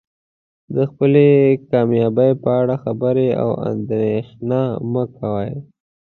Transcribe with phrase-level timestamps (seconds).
[0.75, 1.27] د خپلې
[1.71, 5.51] کامیابۍ په اړه خبرې او اندیښنه مه کوئ.